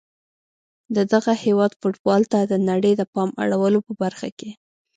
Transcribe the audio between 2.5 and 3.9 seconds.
د نړۍ د پام اړولو